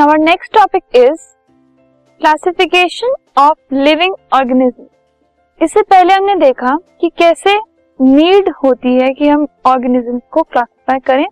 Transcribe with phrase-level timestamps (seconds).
[0.00, 1.20] Our next topic is
[2.20, 4.84] classification of living organism
[5.60, 7.56] इससे पहले हमने देखा कि कैसे
[8.00, 11.26] नीड होती है कि हम ऑर्गेनिज्म को क्लासिफाई करें।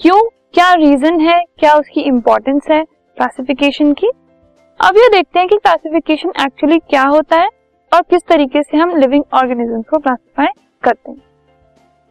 [0.00, 0.20] क्यों?
[0.54, 1.38] क्या रीजन है?
[1.58, 4.10] क्या उसकी इंपॉर्टेंस है क्लासिफिकेशन की?
[4.80, 7.48] अब ये देखते हैं कि क्लासिफिकेशन एक्चुअली क्या होता है
[7.92, 10.48] और किस तरीके से हम लिविंग ऑर्गेनिज्म को क्लासिफाई
[10.82, 11.18] करते हैं।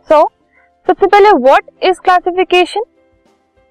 [0.09, 0.29] सो so,
[0.87, 2.83] सबसे पहले what is classification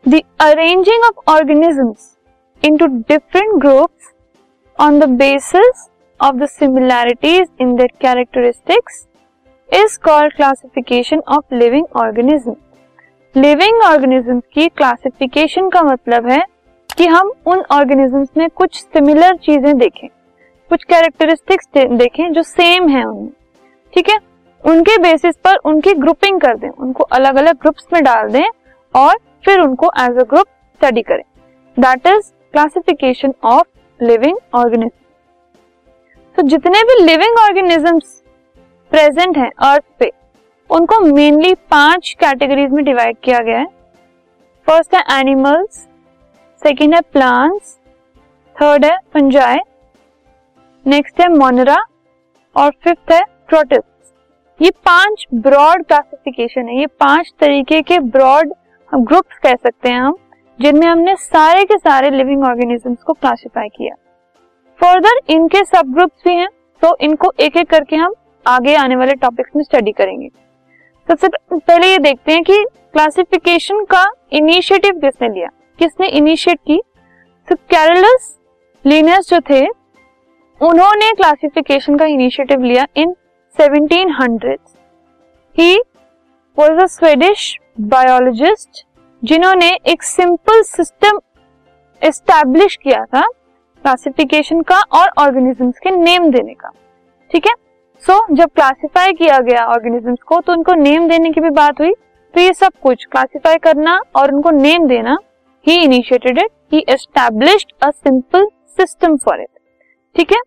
[0.05, 2.16] the arranging of organisms
[2.63, 4.13] into different groups
[4.79, 5.89] on the basis
[6.21, 9.05] of the similarities in their characteristics
[9.71, 12.55] is called classification of living organism
[13.35, 16.41] living organism की classification का मतलब है
[16.91, 20.09] कि हम उन ऑर्गेनिजम्स में कुछ सिमिलर चीज़ें देखें,
[20.71, 23.31] कुछ कैरेक्टरिस्टिक्स देखें जो सेम है उनमें,
[23.95, 24.19] ठीक है?
[24.65, 28.47] उनके बेसिस पर उनकी ग्रुपिंग कर दें, उनको अलग अलग ग्रुप्स में डाल दें
[28.95, 30.47] और फिर उनको एज अ ग्रुप
[30.81, 31.23] स्टडी करें।
[31.77, 33.67] That is classification of
[34.01, 34.89] living organism
[36.37, 38.23] तो जितने भी लिविंग ऑर्गेनिजम्स
[38.93, 40.11] प्रेजेंट हैं अर्थ पे,
[40.71, 43.67] उनको मेनली पाँच कैटेगरीज में डिवाइड किया गया है.
[44.67, 45.87] फ़र्स्ट है एनिमल्स
[46.63, 47.77] सेकेंड है प्लांट्स
[48.57, 49.61] थर्ड है पंजाय
[50.87, 51.79] नेक्स्ट है मोनरा
[52.57, 56.81] और फिफ्थ है प्रोटिस्ट ये पाँच ब्रॉड क्लासिफिकेशन है.
[56.81, 58.55] ये पाँच तरीके के ब्रॉड
[58.93, 60.17] ग्रुप्स कह सकते हैं हम.
[60.59, 63.95] जिनमें हमने सारे के सारे लिविंग ऑर्गेनिजम्स को क्लासिफाई किया।
[64.81, 66.49] फर्दर इनके सब ग्रुप्स भी हैं
[66.83, 68.15] तो इनको एक एक करके हम
[68.47, 70.29] आगे आने वाले टॉपिक्स में स्टडी करेंगे।
[71.09, 75.49] सबसे पहले ये देखते हैं कि क्लासिफिकेशन का इनिशिएटिव किसने लिया?
[75.79, 76.81] किसने इनिशिएट की?
[77.49, 78.35] तो कैरलस
[78.85, 79.67] लीनियस जो थे,
[80.61, 83.15] उन्होंने क्लासिफिकेशन का इनिशिएटिव लिया in
[83.57, 84.75] 1700
[85.57, 85.79] he
[86.59, 88.86] was a Swedish biologist
[89.27, 91.19] जिन्होंने एक सिंपल सिस्टम
[92.03, 96.71] एस्टैब्लिश किया था क्लासिफिकेशन का और ऑर्गेनिजम्स के नेम देने का।
[97.31, 97.53] ठीक है?
[98.05, 101.81] सो so, जब क्लासिफाई किया गया ऑर्गेनिजम्स को तो उनको नेम देने की भी बात
[101.81, 105.17] हुई। तो ये सब कुछ क्लासिफाई करना और उनको नेम देना
[105.67, 108.49] ही initiated it he established a simple
[108.81, 109.49] system for it
[110.17, 110.41] ठीक है?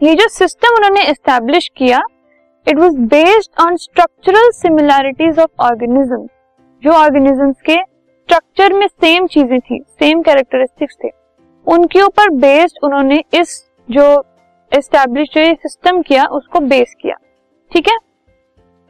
[0.00, 2.00] ये जो सिस्टम उन्होंने एस्टेब्लिश किया
[2.66, 6.26] it was based on structural similarities of organism
[6.82, 7.76] जो ऑर्गेनिजम्स के
[8.28, 11.08] स्ट्रक्चर में सेम चीज़ें थी सेम कैरेक्टरिस्टिक्स थे।
[11.66, 14.24] उनके ऊपर बेस्ड उन्होंने इस जो
[14.72, 17.14] एस्टेब्लिश जो सिस्टम किया उसको बेस किया।
[17.72, 17.96] ठीक है?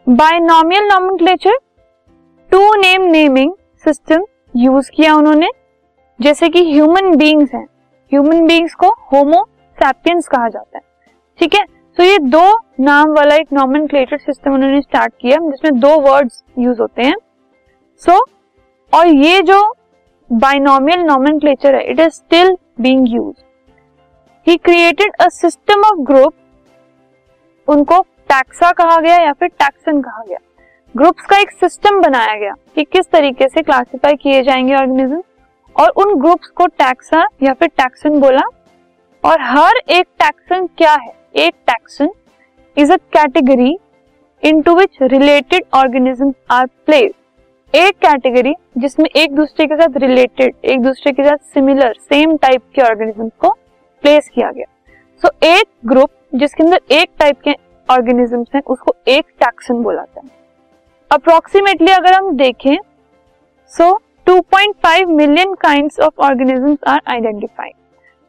[0.09, 1.59] Binomial nomenclature
[2.50, 3.53] to name naming
[3.84, 4.25] system
[4.56, 5.48] use किया उन्होंने।
[6.21, 7.65] जैसे कि ह्यूमन बींग्स हैं।
[8.12, 9.44] ह्यूमन बींग्स को होमो
[9.78, 10.84] सैपियंस कहा जाता है।
[11.38, 11.65] ठीक है?
[11.97, 16.81] तो ये दो नाम वाला एक नॉमन सिस्टम उन्होंने स्टार्ट किया जिसमें दो वर्ड्स यूज़
[16.81, 17.16] होते हैं।
[17.97, 18.38] सो so,
[18.93, 19.60] और ये जो
[20.31, 23.43] बाइनोमियल नॉमन है it is still being used
[24.47, 26.34] he created a system of group
[27.69, 30.38] उनको टैक्सा कहा गया या फिर टैक्सन कहा गया।
[30.94, 35.22] ग्रुप्स का एक सिस्टम बनाया गया कि किस तरीके से क्लासिफाई किए जाएँगे ऑर्गेनिज्म
[35.77, 38.43] और उन ग्रुप्स को टैक्सा या फिर टैक्सन बोला।
[39.25, 41.12] और हर एक टैक्सन क्या है?
[41.37, 42.10] एक taxon
[42.77, 43.77] is a category
[44.43, 47.12] into which related organism are place
[47.74, 52.62] एक कैटेगरी जिसमें एक दूसरे के साथ रिलेटेड एक दूसरे के साथ सिमिलर सेम टाइप
[52.74, 53.48] के ऑर्गेनिज्म को
[54.04, 54.64] प्लेस किया गया।
[55.22, 57.54] सो so, एक ग्रुप जिसके अंदर एक टाइप के
[57.88, 60.30] ऑर्गेनिज्म हैं उसको एक टैक्सन बोला जाता है।
[61.10, 62.76] अप्रोक्सीमेटली अगर हम देखें
[63.72, 67.74] so so, 2.5 million kinds of organisms are identified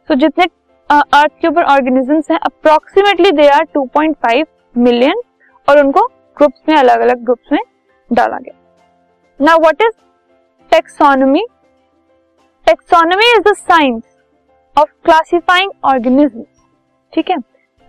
[0.09, 0.45] so जितने
[0.89, 4.45] अर्थ के ऊपर ऑर्गेनिजम्स हैं अप्रोक्सीमेटली दे आर 2.5
[4.75, 5.21] मिलियन
[5.67, 6.07] और उनको
[6.37, 7.59] ग्रुप्स में अलग अलग ग्रुप्स में
[8.11, 8.58] डाला गया।
[9.41, 9.91] Now what is
[10.71, 11.41] taxonomy
[12.67, 14.01] taxonomy is the science
[14.75, 16.43] of classifying organism
[17.13, 17.37] ठीक है?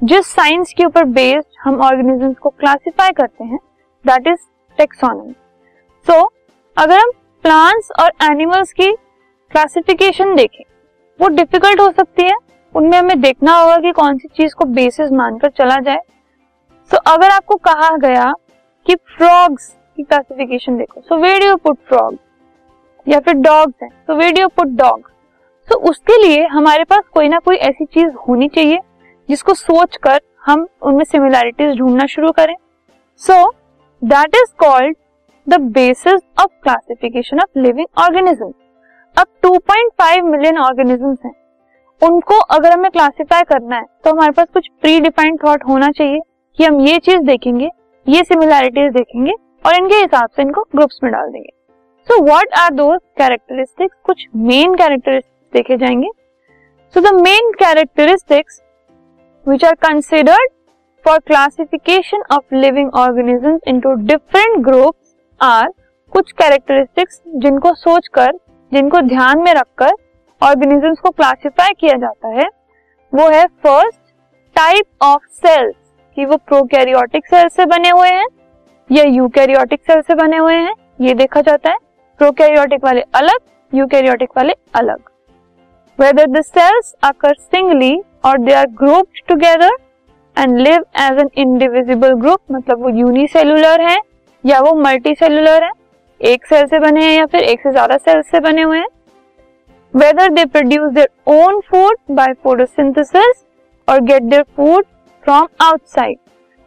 [0.01, 3.59] जिस साइंस के ऊपर बेस्ड हम ऑर्गेनिजम्स को क्लासिफाई करते हैं
[4.05, 4.47] दैट इज़
[4.79, 5.33] टेक्सोनॉमी
[6.07, 6.21] सो
[6.77, 7.11] अगर हम
[7.45, 10.65] प्लांट्स और एनिमल्स की क्लासिफिकेशन देखें
[11.21, 12.37] वो डिफ़िकल्ट हो सकती है।
[12.75, 16.01] उनमें हमें देखना होगा कि कौन सी चीज़ को बेसिस मानकर चला जाए।
[16.91, 18.33] सो so, अगर आपको कहा गया
[18.87, 22.17] कि फ्रॉग्स की क्लासिफिकेशन देखो। So where'd you put frog
[23.07, 25.11] या फिर डॉग्स है। So where'd you put dog
[25.69, 28.79] so उसके लिए हमारे पास कोई ना कोई ऐसी चीज़ होनी चाहिए
[29.29, 32.55] जिसको सोच कर हम उनमें सिमिलैरिटीज ढूंढना शुरू करें।
[33.21, 33.51] So
[34.03, 34.97] that is called
[35.47, 38.53] the basis of classification of living organism
[39.17, 41.35] अब 2.5 मिलियन ऑर्गेनिजम्स हैं।
[42.03, 46.21] उनको अगर हमें क्लासिफाई करना है तो हमारे पास कुछ प्री डिफाइंड थॉट होना चाहिए
[46.59, 47.69] कि हम ये चीज़ देखेंगे,
[48.07, 49.33] ये सिमिलैरिटीज देखेंगे
[49.67, 51.51] और इनके हिसाब से इनको ग्रुप्स में डाल देंगे।
[52.09, 56.09] So what are the characteristics कुछ मेन कैरेक्टरिस्टिक्स देखे जाएँगे।
[56.95, 58.61] So the main characteristics
[59.49, 60.51] which are considered
[61.05, 65.69] for classification of living organism into different groups are
[66.13, 68.33] कुछ कैरेक्टरिस्टिक्स जिनको सोचकर,
[68.73, 69.93] जिनको ध्यान में रखकर
[70.43, 72.49] ऑर्गेनिजम्स को क्लासिफाई किया जाता है।
[73.13, 73.99] वो है फ़र्स्ट
[74.57, 75.75] टाइप ऑफ़ सेल्स
[76.17, 78.27] कि वो प्रोकैरियोटिक सेल से बने हुए हैं।
[78.91, 81.77] या यूकैरियोटिक सेल से बने हुए हैं, ये देखा जाता है।
[82.21, 83.39] प्रोकैरियोटिक वाले अलग
[83.73, 84.99] यूकैरियोटिक वाले अलग।
[85.99, 89.77] Whether the cells occur singly और they are grouped together
[90.37, 93.97] and live as an indivisible group मतलब वो यूनिसेलुलर है
[94.45, 95.71] या वो मल्टी सेलुलर है,
[96.21, 98.89] एक सेल से बने हैं या फिर एक से ज़्यादा सेल से बने हुए हैं।
[99.95, 103.45] Whether they produce their own food by photosynthesis
[103.89, 104.85] और get their food
[105.25, 106.19] from outside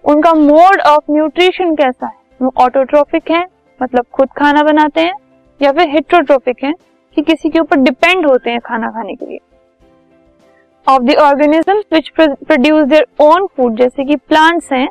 [0.03, 2.15] उनका मोड ऑफ़ न्यूट्रिशन कैसा है?
[2.41, 3.45] वो ऑटोट्रोफिक है
[3.79, 5.13] मतलब खुद खाना बनाते हैं,
[5.61, 6.73] या फिर हिट्रोट्रोफिक है
[7.17, 9.39] कि किसी के ऊपर डिपेंड होते हैं खाना खाने के लिए।
[10.87, 14.87] Of the organism which produce their own food जैसे कि प्लांट्स हैं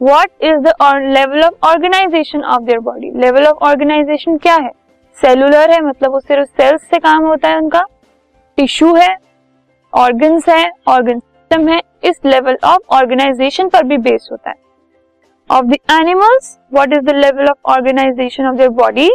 [0.00, 0.72] what is the
[1.08, 4.70] level of organisation of their body level of organisation क्या है?
[5.18, 7.82] सेलुलर है मतलब वो सिर्फ़ सेल्स से काम होता है उनका।
[8.58, 9.16] टिश्यू है
[9.92, 11.20] ऑर्गन्स है ऑर्गन
[11.50, 14.56] सिस्टम है, इस लेवल ऑफ़ ऑर्गेनाइजेशन पर भी बेस्ड होता है।
[15.50, 19.06] Of the animals what is the level of organisation of their body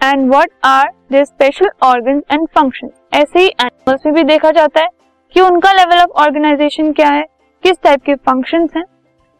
[0.00, 4.80] and what are their special organ and function ऐसे ही एनिमल्स में भी देखा जाता
[4.80, 4.88] है
[5.34, 7.22] कि उनका लेवल ऑफ़ ऑर्गेनाइजेशन क्या है,
[7.62, 8.84] किस टाइप के फ़ंक्शन हैं।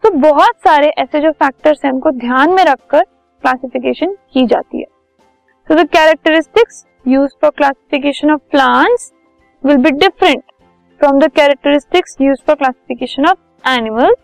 [0.02, 4.86] तो बहुत सारे ऐसे जो फैक्टर्स हैं, उनको ध्यान में रखकर क्लासिफिकेशन की जाती है।
[5.68, 9.10] So the characteristics used for classification of plants
[9.64, 10.42] will be different
[11.02, 14.18] from the characteristics used for classification of animals,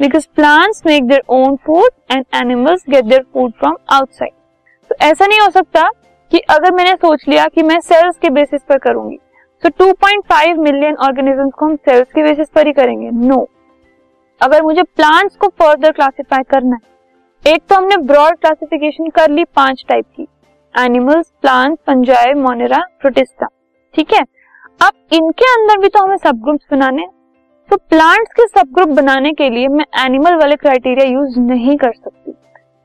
[0.00, 4.34] because plants make their own food and animals get their food from outside.
[4.90, 5.88] तो ऐसा नहीं हो सकता
[6.32, 9.18] कि अगर मैंने सोच लिया कि मैं सेल्स के बेसिस पर करूँगी
[9.62, 13.46] तो so 2.5 मिलियन ऑर्गेनिजम्स को हम सेल्स के बेसिस पर ही करेंगे नो no.
[14.40, 19.44] अगर मुझे प्लांट्स को फर्दर क्लासिफाई करना है, एक तो हमने ब्रॉड क्लासिफिकेशन कर ली
[19.56, 20.26] पाँच टाइप की
[20.74, 23.46] animals plant fungi Monera Protista
[23.94, 24.24] ठीक है
[24.80, 27.06] अब इनके अंदर भी तो हमें सब ग्रुप्स बनाने
[27.68, 31.92] तो प्लांट्स के सब ग्रुप बनाने के लिए मैं एनिमल वाले क्राइटेरिया यूज़ नहीं कर
[31.92, 32.32] सकती।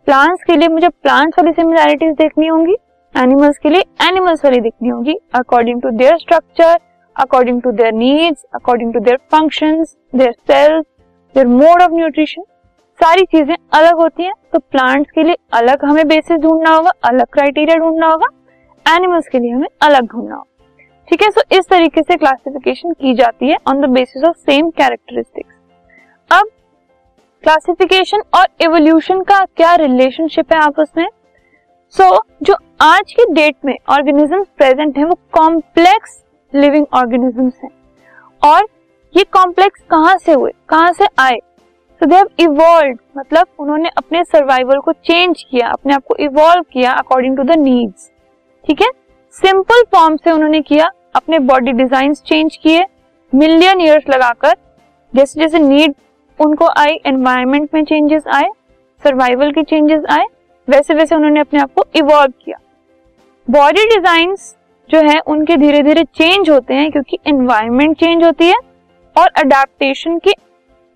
[0.08, 2.76] प्लांट्स के लिए मुझे प्लांट्स वाली सिमिलैरिटीज देखनी होंगी
[3.16, 6.78] एनिमल्स के लिए एनिमल्स वाली देखनी होगी according to their structure
[7.16, 9.84] according to their needs according to their function
[10.16, 10.86] their cells
[11.36, 12.44] their mode of nutrition
[13.00, 17.26] सारी चीज़ें अलग होती हैं तो प्लांट्स के लिए अलग हमें बेसिस ढूंढना होगा, अलग
[17.34, 18.28] क्राइटेरिया ढूंढना होगा
[18.86, 20.51] एनिमल्स के लिए हमें अलग ढूंढना होगा।
[21.12, 21.30] ठीक है?
[21.30, 25.56] सो इस तरीके से क्लासिफिकेशन की जाती है on the basis of same characteristics
[26.32, 26.50] अब
[27.44, 31.08] क्लासिफिकेशन और एवोल्यूशन का क्या रिलेशनशिप है आपस में?
[31.96, 36.24] सो so, जो आज की डेट में ऑर्गेनिजम्स प्रेजेंट हैं वो कॉम्प्लेक्स
[36.54, 37.70] लिविंग ऑर्गेनिजम्स हैं।
[38.42, 38.68] और
[39.18, 40.52] ये कॉम्प्लेक्स कहाँ से हुए?
[40.70, 41.38] कहाँ से आए?
[42.02, 46.64] सो दे हैव इवॉल्व मतलब उन्होंने अपने सर्वाइवल को चेंज किया अपने आप को इवॉल्व
[46.74, 48.10] किया अकॉर्डिंग टू द नीड्स
[48.68, 48.90] ठीक है?
[49.36, 52.86] सिंपल फॉर्म से उन्होंने किया अपने बॉडी डिज़ाइन चेंज किए
[53.34, 54.56] मिलियन ईयर्स लगाकर,
[55.14, 55.94] जैसे जैसे नीड
[56.40, 58.50] उनको आई एनवायरमेंट में चेंजेस आए
[59.04, 60.26] सर्वाइवल के चेंजेस आए,
[60.68, 62.58] वैसे वैसे उन्होंने अपने आप को इवॉल्व किया।
[63.48, 64.36] बॉडी डिज़ाइन
[64.90, 68.56] जो है, उनके धीरे धीरे चेंज होते हैं क्योंकि एनवायरमेंट चेंज होती है
[69.16, 70.34] और अडेप्टेशन की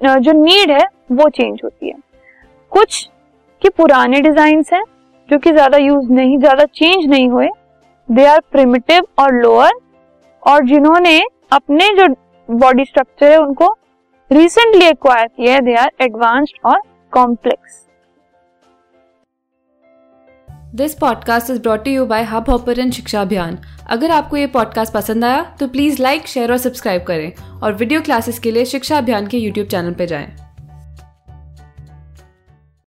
[0.01, 1.95] जो नीड है, वो चेंज होती है।
[2.71, 3.07] कुछ
[3.61, 4.83] के पुराने डिज़ाइन हैं,
[5.29, 7.47] जो कि ज़्यादा यूज़ नहीं, ज़्यादा चेंज नहीं हुए
[8.09, 9.71] दे आर प्रिमिटिव और लोअर
[10.45, 11.21] और जिन्होंने
[11.51, 12.07] अपने जो
[12.55, 13.77] बॉडी स्ट्रक्चर है, उनको
[14.31, 17.81] रिसेंटली एक्वायर किया है दे आर एडवांस्ड और complex
[20.75, 25.43] this podcast is brought you by Hubhopper शिक्षा अभियान अगर आपको ये पॉडकास्ट पसंद आया
[25.59, 29.37] तो प्लीज़ लाइक शेयर और सब्सक्राइब करें और वीडियो क्लासेस के लिए शिक्षा अभियान के
[29.37, 30.44] यूट्यूब चैनल पर जाएँ।